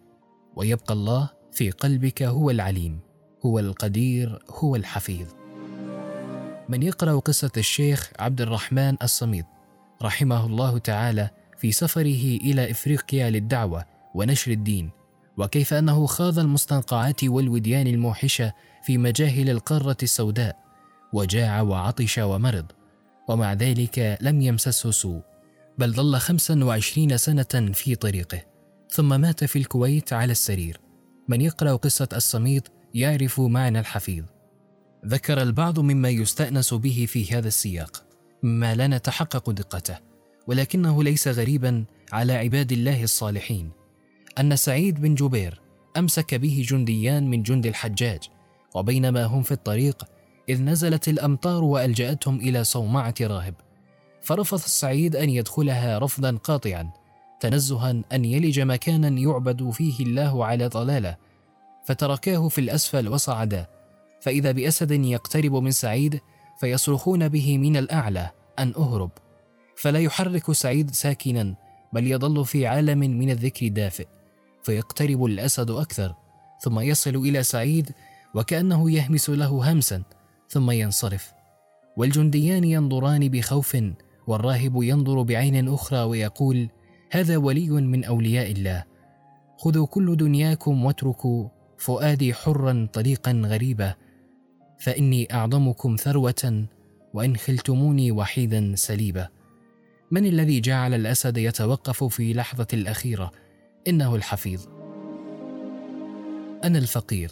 ويبقى 0.57 0.95
الله 0.95 1.31
في 1.53 1.71
قلبك 1.71 2.23
هو 2.23 2.51
العليم 2.51 3.01
هو 3.47 3.59
القدير 3.59 4.39
هو 4.51 4.77
الحفيظ. 4.77 5.27
من 6.69 6.83
يقرأ 6.83 7.19
قصة 7.19 7.51
الشيخ 7.57 8.11
عبد 8.19 8.41
الرحمن 8.41 8.97
الصميد 9.03 9.45
رحمه 10.03 10.47
الله 10.47 10.79
تعالى 10.79 11.31
في 11.59 11.73
سفره 11.73 12.39
إلى 12.45 12.71
إفريقيا 12.71 13.31
للدعوة 13.31 13.85
ونشر 14.15 14.51
الدين 14.51 14.91
وكيف 15.39 15.75
أنه 15.75 16.07
خاض 16.07 16.39
المستنقعات 16.39 17.25
والوديان 17.25 17.87
الموحشة 17.87 18.53
في 18.83 18.99
مجاهل 18.99 19.51
القارة 19.51 19.97
السوداء 20.03 20.57
وجاع 21.13 21.61
وعطش 21.61 22.19
ومرض 22.19 22.67
ومع 23.29 23.53
ذلك 23.53 24.19
لم 24.21 24.41
يمسسه 24.41 24.91
سوء 24.91 25.23
بل 25.79 25.93
ظل 25.93 26.17
خمسا 26.17 26.65
وعشرين 26.65 27.17
سنة 27.17 27.73
في 27.73 27.95
طريقه 27.95 28.43
ثم 28.91 29.21
مات 29.21 29.45
في 29.45 29.59
الكويت 29.59 30.13
على 30.13 30.33
السرير. 30.33 30.81
من 31.29 31.41
يقرأ 31.41 31.77
قصة 31.77 32.09
الصميت 32.13 32.69
يعرف 32.95 33.41
معنى 33.41 33.81
الحفيظ. 33.81 34.25
ذكر 35.07 35.43
البعض 35.43 35.79
مما 35.79 36.09
يستأنس 36.09 36.75
به 36.75 37.07
في 37.09 37.35
هذا 37.35 37.49
السياق 37.49 38.05
ما 38.43 38.75
لا 38.75 38.87
نتحقق 38.87 39.51
دقته 39.51 39.99
ولكنه 40.47 41.03
ليس 41.03 41.29
غريبا 41.29 41.85
على 42.13 42.33
عباد 42.33 42.73
الله 42.73 43.03
الصالحين. 43.03 43.78
أن 44.41 44.57
سعيد 44.57 45.01
بن 45.01 45.15
جبير 45.15 45.61
أمسك 45.97 46.35
به 46.35 46.65
جنديان 46.69 47.31
من 47.31 47.43
جند 47.43 47.67
الحجاج 47.67 48.21
وبينما 48.75 49.25
هم 49.25 49.43
في 49.43 49.53
الطريق 49.53 50.05
إذ 50.49 50.63
نزلت 50.63 51.09
الأمطار 51.09 51.65
وألجأتهم 51.65 52.37
إلى 52.41 52.65
صومعة 52.65 53.15
راهب. 53.21 53.55
فرفض 54.23 54.59
السعيد 54.59 55.17
أن 55.17 55.31
يدخلها 55.31 55.99
رفضا 55.99 56.37
قاطعا 56.37 56.91
تنزها 57.41 58.03
أن 58.13 58.25
يلج 58.25 58.61
مكانا 58.61 59.09
يعبد 59.09 59.71
فيه 59.71 60.05
الله 60.05 60.45
على 60.45 60.67
ضلاله 60.67 61.17
فتركاه 61.85 62.49
في 62.49 62.61
الأسفل 62.61 63.09
وصعدا 63.09 63.67
فإذا 64.21 64.53
بأسد 64.53 64.91
يقترب 64.91 65.55
من 65.55 65.71
سعيد 65.71 66.21
فيصرخون 66.61 67.29
به 67.29 67.59
من 67.59 67.77
الأعلى 67.77 68.31
أن 68.59 68.73
أهرب. 68.77 69.11
فلا 69.77 69.99
يحرك 69.99 70.53
سعيد 70.53 70.91
ساكنا 70.91 71.55
بل 71.93 72.07
يظل 72.07 72.45
في 72.45 72.67
عالم 72.67 72.99
من 72.99 73.31
الذكر 73.31 73.69
دافئ. 73.69 74.07
فيقترب 74.69 75.25
الأسد 75.25 75.71
أكثر 75.71 76.15
ثم 76.61 76.81
يصل 76.81 77.17
إلى 77.17 77.43
سعيد 77.43 77.91
وكأنه 78.35 78.91
يهمس 78.91 79.31
له 79.31 79.73
همسا 79.73 80.03
ثم 80.49 80.71
ينصرف. 80.71 81.33
والجنديان 81.97 82.65
ينظران 82.65 83.29
بخوف 83.29 83.77
والراهب 84.27 84.83
ينظر 84.83 85.23
بعين 85.23 85.69
أخرى 85.69 86.03
ويقول 86.03 86.69
هذا 87.11 87.37
ولي 87.37 87.71
من 87.71 88.05
أولياء 88.05 88.53
الله. 88.53 88.85
خذوا 89.59 89.87
كل 89.87 90.17
دنياكم 90.17 90.85
واتركوا 90.85 91.49
فؤادي 91.79 92.35
حرا 92.35 92.89
طريقا 92.93 93.33
غريبا 93.33 93.95
فإني 94.79 95.35
أعظمكم 95.35 95.97
ثروة 95.97 96.65
وإن 97.15 97.37
خلتموني 97.37 98.13
وحيدا 98.13 98.73
سليبا 98.77 99.29
من 100.11 100.27
الذي 100.27 100.61
جعل 100.61 100.95
الأسد 100.95 101.39
يتوقف 101.39 102.05
في 102.05 102.35
لحظة 102.35 102.69
الأخيرة؟ 102.73 103.33
إنه 103.87 104.15
الحفيظ. 104.15 104.67
أنا 106.65 106.79
الفقير. 106.79 107.31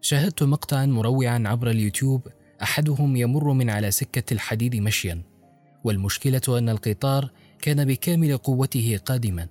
شاهدت 0.00 0.42
مقطعا 0.42 0.86
مروعا 0.86 1.42
عبر 1.46 1.70
اليوتيوب 1.70 2.28
أحدهم 2.62 3.16
يمر 3.16 3.52
من 3.52 3.70
على 3.70 3.90
سكة 3.90 4.34
الحديد 4.34 4.76
مشيا 4.76 5.22
والمشكلة 5.84 6.58
أن 6.58 6.68
القطار 6.68 7.30
كان 7.62 7.84
بكامل 7.84 8.36
قوته 8.36 9.00
قادما 9.04 9.48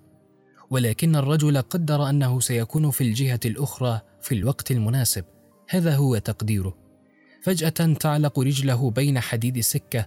ولكن 0.70 1.16
الرجل 1.16 1.62
قدر 1.62 2.10
أنه 2.10 2.40
سيكون 2.40 2.92
في 2.92 3.02
الجهة 3.02 3.40
الأخرى 3.46 4.02
في 4.22 4.36
الوقت 4.36 4.72
المناسب. 4.72 5.26
هذا 5.70 5.96
هو 5.96 6.18
تقديره. 6.18 6.78
فجأة 7.44 7.94
تعلق 8.00 8.40
رجله 8.40 8.92
بين 8.92 9.20
حديد 9.20 9.58
السكة 9.58 10.06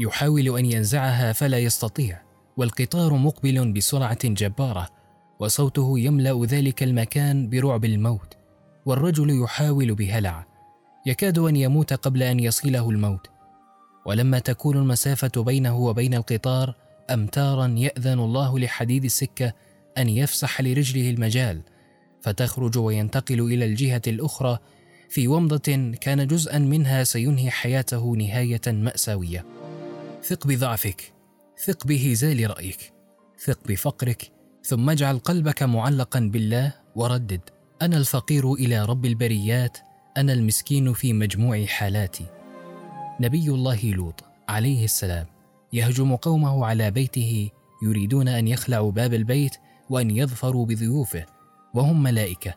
يحاول 0.00 0.58
أن 0.58 0.66
ينزعها 0.66 1.32
فلا 1.32 1.58
يستطيع 1.58 2.22
والقطار 2.56 3.14
مقبل 3.14 3.72
بسرعة 3.72 4.28
جبارة. 4.28 4.95
وصوته 5.40 5.98
يملأ 5.98 6.44
ذلك 6.44 6.82
المكان 6.82 7.50
برعب 7.50 7.84
الموت 7.84 8.36
والرجل 8.86 9.42
يحاول 9.42 9.94
بهلع 9.94 10.46
يكاد 11.06 11.38
أن 11.38 11.56
يموت 11.56 11.92
قبل 11.92 12.22
أن 12.22 12.40
يصله 12.40 12.90
الموت. 12.90 13.30
ولما 14.06 14.38
تكون 14.38 14.76
المسافة 14.76 15.42
بينه 15.42 15.78
وبين 15.78 16.14
القطار 16.14 16.74
أمتارا 17.10 17.66
يأذن 17.78 18.18
الله 18.18 18.58
لحديد 18.58 19.04
السكة 19.04 19.52
أن 19.98 20.08
يفسح 20.08 20.60
لرجله 20.60 21.10
المجال 21.10 21.62
فتخرج 22.22 22.78
وينتقل 22.78 23.40
إلى 23.40 23.64
الجهة 23.64 24.02
الأخرى 24.06 24.58
في 25.08 25.28
ومضة 25.28 25.92
كان 26.00 26.26
جزءا 26.26 26.58
منها 26.58 27.04
سينهي 27.04 27.50
حياته 27.50 28.16
نهاية 28.16 28.60
مأساوية. 28.66 29.44
ثق 30.22 30.46
بضعفك 30.46 31.12
ثق 31.64 31.86
بهزال 31.86 32.50
رأيك 32.50 32.92
ثق 33.38 33.58
بفقرك 33.68 34.35
ثم 34.66 34.90
اجعل 34.90 35.18
قلبك 35.18 35.62
معلقا 35.62 36.20
بالله 36.20 36.72
وردد. 36.96 37.40
أنا 37.82 37.96
الفقير 37.96 38.52
إلى 38.52 38.84
رب 38.84 39.06
البريات 39.06 39.78
أنا 40.16 40.32
المسكين 40.32 40.92
في 40.92 41.12
مجموع 41.12 41.64
حالاتي. 41.64 42.26
نبي 43.20 43.48
الله 43.48 43.90
لوط 43.90 44.24
عليه 44.48 44.84
السلام. 44.84 45.26
يهجم 45.72 46.16
قومه 46.16 46.66
على 46.66 46.90
بيته 46.90 47.50
يريدون 47.82 48.28
أن 48.28 48.48
يخلعوا 48.48 48.92
باب 48.92 49.14
البيت 49.14 49.56
وأن 49.90 50.10
يظفروا 50.10 50.66
بضيوفه 50.66 51.26
وهم 51.74 52.02
ملائكة. 52.02 52.54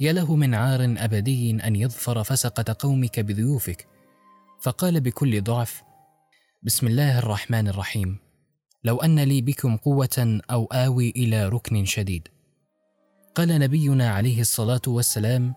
يا 0.00 0.12
له 0.12 0.36
من 0.36 0.54
عار 0.54 0.94
أبدي 0.98 1.50
أن 1.50 1.76
يظفر 1.76 2.24
فسقة 2.24 2.76
قومك 2.78 3.20
بضيوفك. 3.20 3.86
فقال 4.60 5.00
بكل 5.00 5.42
ضعف 5.42 5.82
بسم 6.62 6.86
الله 6.86 7.18
الرحمن 7.18 7.68
الرحيم. 7.68 8.27
لو 8.84 8.96
أن 8.96 9.20
لي 9.20 9.40
بكم 9.40 9.76
قوة 9.76 10.40
أو 10.50 10.64
آوي 10.64 11.10
إلى 11.10 11.48
ركن 11.48 11.84
شديد. 11.84 12.28
قال 13.34 13.48
نبينا 13.48 14.10
عليه 14.10 14.40
الصلاة 14.40 14.80
والسلام 14.86 15.54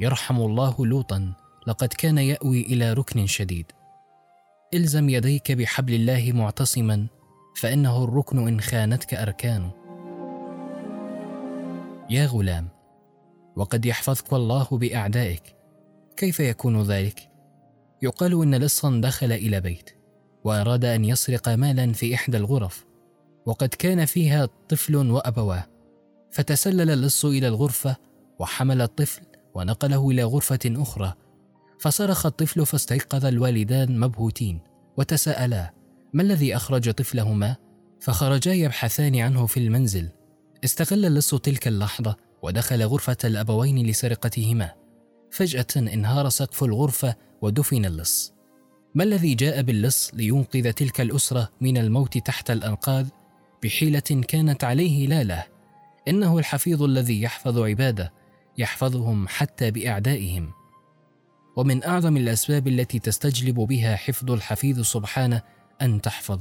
يرحم 0.00 0.36
الله 0.36 0.86
لوطا 0.86 1.32
لقد 1.66 1.88
كان 1.88 2.18
يأوي 2.18 2.60
إلى 2.62 2.92
ركن 2.92 3.26
شديد. 3.26 3.66
إلزم 4.74 5.08
يديك 5.08 5.52
بحبل 5.52 5.94
الله 5.94 6.32
معتصما 6.32 7.06
فإنه 7.56 8.04
الركن 8.04 8.48
إن 8.48 8.60
خانتك 8.60 9.14
أركانه. 9.14 9.72
يا 12.10 12.26
غلام 12.26 12.68
وقد 13.56 13.86
يحفظك 13.86 14.32
الله 14.32 14.66
بأعدائك. 14.72 15.42
كيف 16.16 16.40
يكون 16.40 16.82
ذلك؟ 16.82 17.30
يقال 18.02 18.42
إن 18.42 18.54
لصا 18.54 19.00
دخل 19.00 19.32
إلى 19.32 19.60
بيت. 19.60 19.99
وأراد 20.44 20.84
أن 20.84 21.04
يسرق 21.04 21.48
مالا 21.48 21.92
في 21.92 22.14
إحدى 22.14 22.36
الغرف 22.36 22.84
وقد 23.46 23.68
كان 23.68 24.04
فيها 24.04 24.48
طفل 24.68 24.96
وأبواه. 24.96 25.66
فتسلل 26.30 26.90
اللص 26.90 27.24
إلى 27.24 27.48
الغرفة 27.48 27.96
وحمل 28.38 28.82
الطفل 28.82 29.22
ونقله 29.54 30.10
إلى 30.10 30.24
غرفة 30.24 30.58
أخرى. 30.66 31.14
فصرخ 31.78 32.26
الطفل 32.26 32.66
فاستيقظ 32.66 33.26
الوالدان 33.26 33.98
مبهوتين 33.98 34.60
وتساءلا 34.96 35.72
ما 36.12 36.22
الذي 36.22 36.56
أخرج 36.56 36.90
طفلهما؟ 36.90 37.56
فخرجا 38.00 38.52
يبحثان 38.52 39.16
عنه 39.16 39.46
في 39.46 39.60
المنزل. 39.60 40.08
استغل 40.64 41.06
اللص 41.06 41.34
تلك 41.34 41.68
اللحظة 41.68 42.16
ودخل 42.42 42.82
غرفة 42.82 43.16
الأبوين 43.24 43.86
لسرقتهما. 43.86 44.72
فجأة 45.30 45.66
انهار 45.76 46.28
سقف 46.28 46.64
الغرفة 46.64 47.14
ودفن 47.42 47.84
اللص. 47.84 48.39
ما 48.94 49.04
الذي 49.04 49.34
جاء 49.34 49.62
باللص 49.62 50.10
لينقذ 50.14 50.72
تلك 50.72 51.00
الأسرة 51.00 51.48
من 51.60 51.76
الموت 51.76 52.18
تحت 52.18 52.50
الأنقاض 52.50 53.06
بحيلة 53.62 54.00
كانت 54.28 54.64
عليه 54.64 55.06
لا 55.06 55.24
له؟ 55.24 55.44
إنه 56.08 56.38
الحفيظ 56.38 56.82
الذي 56.82 57.22
يحفظ 57.22 57.58
عباده 57.58 58.12
يحفظهم 58.58 59.28
حتى 59.28 59.70
بأعدائهم. 59.70 60.52
ومن 61.56 61.84
أعظم 61.84 62.16
الأسباب 62.16 62.68
التي 62.68 62.98
تستجلب 62.98 63.54
بها 63.54 63.96
حفظ 63.96 64.30
الحفيظ 64.30 64.80
سبحانه 64.80 65.42
أن 65.82 66.00
تحفظ 66.00 66.40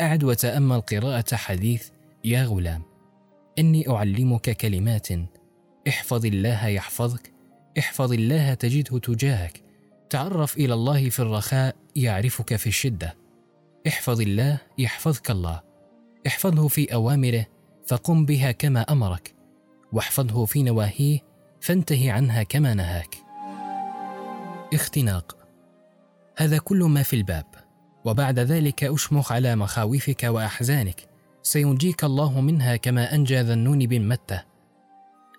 أعد 0.00 0.24
وتأمل 0.24 0.80
قراءة 0.80 1.36
حديث 1.36 1.88
يا 2.24 2.44
غلام 2.44 2.82
إني 3.58 3.90
أعلمك 3.90 4.50
كلمات 4.50 5.08
احفظ 5.88 6.26
الله 6.26 6.66
يحفظك 6.66 7.32
احفظ 7.78 8.12
الله 8.12 8.54
تجده 8.54 8.98
تجاهك 8.98 9.62
تعرف 10.10 10.56
إلى 10.56 10.74
الله 10.74 11.10
في 11.10 11.18
الرخاء 11.18 11.76
يعرفك 11.96 12.56
في 12.56 12.66
الشدة. 12.66 13.16
احفظ 13.88 14.20
الله 14.20 14.58
يحفظك 14.78 15.30
الله. 15.30 15.60
احفظه 16.26 16.68
في 16.68 16.94
أوامره 16.94 17.46
فقم 17.86 18.26
بها 18.26 18.52
كما 18.52 18.80
أمرك. 18.80 19.34
واحفظه 19.92 20.44
في 20.44 20.62
نواهيه 20.62 21.18
فانته 21.60 22.12
عنها 22.12 22.42
كما 22.42 22.74
نهاك. 22.74 23.16
اختناق. 24.74 25.36
هذا 26.36 26.58
كل 26.58 26.84
ما 26.84 27.02
في 27.02 27.16
الباب. 27.16 27.46
وبعد 28.04 28.38
ذلك 28.38 28.84
أشمخ 28.84 29.32
على 29.32 29.56
مخاوفك 29.56 30.22
وأحزانك. 30.24 31.08
سينجيك 31.42 32.04
الله 32.04 32.40
منها 32.40 32.76
كما 32.76 33.14
أنجى 33.14 33.40
ذنون 33.40 33.86
بن 33.86 34.08
متة. 34.08 34.42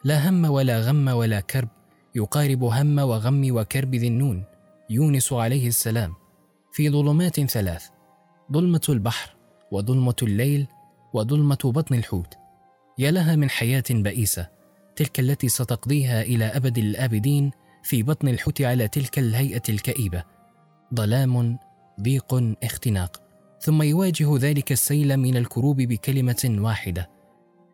لا 0.04 0.30
هم 0.30 0.46
ولا 0.46 0.80
غم 0.80 1.08
ولا 1.08 1.40
كرب 1.40 1.70
يقارب 2.16 2.64
هم 2.64 3.00
وغم 3.00 3.48
وكرب 3.52 3.96
ذي 3.96 4.08
النون 4.08 4.44
يونس 4.90 5.34
عليه 5.34 5.68
السلام 5.68 6.14
في 6.72 6.90
ظلمات 6.90 7.40
ثلاث 7.40 7.88
ظلمة 8.54 8.82
البحر 8.90 9.36
وظلمة 9.72 10.16
الليل 10.24 10.68
وظلمة 11.14 11.58
بطن 11.64 11.96
الحوت. 11.96 12.34
يا 12.98 13.12
لها 13.12 13.36
من 13.36 13.50
حياة 13.50 13.84
بئيسة 13.90 14.50
تلك 14.96 15.20
التي 15.20 15.50
ستقضيها 15.50 16.22
إلى 16.22 16.46
أبد 16.46 16.78
الآبدين 16.78 17.52
في 17.84 18.04
بطن 18.04 18.28
الحوت 18.28 18.62
على 18.62 18.88
تلك 18.88 19.20
الهيئة 19.20 19.62
الكئيبة. 19.70 20.24
ظلام 20.96 21.58
ضيق 22.02 22.56
اختناق. 22.64 23.22
ثم 23.60 23.82
يواجه 23.82 24.38
ذلك 24.38 24.72
السيل 24.72 25.18
من 25.18 25.38
الكروب 25.38 25.78
بكلمة 25.82 26.56
واحدة 26.60 27.10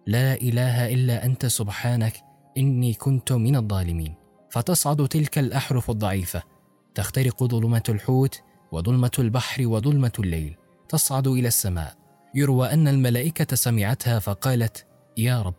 لا 0.07 0.33
إله 0.33 0.93
إلا 0.93 1.25
أنت 1.25 1.45
سبحانك 1.45 2.13
إني 2.57 2.93
كنت 2.93 3.33
من 3.33 3.55
الظالمين. 3.55 4.15
فتصعد 4.49 5.07
تلك 5.07 5.37
الأحرف 5.37 5.89
الضعيفة 5.89 6.52
تخترق 6.95 7.43
ظلمة 7.43 7.83
الحوت 7.89 8.41
وظلمة 8.71 9.11
البحر 9.19 9.67
وظلمة 9.67 10.11
الليل 10.19 10.55
تصعد 10.89 11.27
إلى 11.27 11.47
السماء. 11.47 11.95
يروى 12.35 12.73
أن 12.73 12.87
الملائكة 12.87 13.55
سمعتها 13.55 14.19
فقالت 14.19 14.85
يا 15.17 15.41
رب 15.41 15.55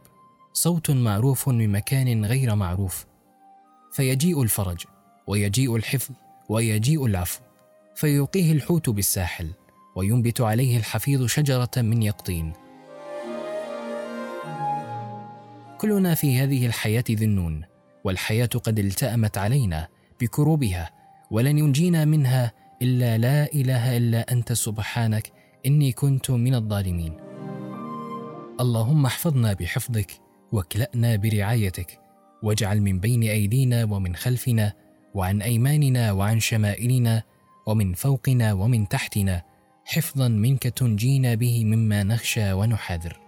صوت 0.53 0.90
معروف 0.90 1.49
من 1.49 1.73
مكان 1.73 2.25
غير 2.25 2.55
معروف. 2.55 3.07
فيجيء 3.92 4.42
الفرج 4.42 4.85
ويجيء 5.27 5.77
الحفظ 5.77 6.14
ويجيء 6.49 7.07
العفو. 7.07 7.40
فيلقيه 7.94 8.53
الحوت 8.53 8.90
بالساحل 8.90 9.51
وينبت 9.97 10.40
عليه 10.40 10.77
الحفيظ 10.77 11.27
شجرة 11.27 11.70
من 11.77 12.03
يقطين. 12.03 12.53
كلنا 15.79 16.14
في 16.14 16.38
هذه 16.38 16.66
الحياة 16.66 17.05
ذنون، 17.11 17.64
والحياة 18.05 18.47
قد 18.47 18.79
التأمت 18.79 19.38
علينا 19.38 19.88
بكروبها، 20.20 20.90
ولن 21.35 21.59
ينجينا 21.59 22.05
منها 22.05 22.53
إلا 22.83 23.18
لا 23.18 23.53
إله 23.53 23.97
إلا 23.97 24.33
أنت 24.33 24.53
سبحانك 24.53 25.33
إني 25.66 25.92
كنت 25.92 26.31
من 26.31 26.55
الظالمين. 26.55 27.12
اللهم 28.61 29.07
احفظنا 29.07 29.53
بحفظك 29.53 30.11
واكلأنا 30.53 31.16
برعايتك، 31.16 31.99
واجعل 32.42 32.81
من 32.81 33.01
بين 33.01 33.23
أيدينا 33.23 33.85
ومن 33.85 34.16
خلفنا 34.16 34.73
وعن 35.14 35.42
أيماننا 35.42 36.12
وعن 36.12 36.40
شمائلنا 36.40 37.23
ومن 37.66 37.92
فوقنا 37.92 38.53
ومن 38.53 38.88
تحتنا 38.88 39.42
حفظا 39.85 40.29
منك 40.29 40.62
تنجينا 40.62 41.35
به 41.35 41.64
مما 41.64 42.03
نخشى 42.03 42.53
ونحاذر 42.53 43.24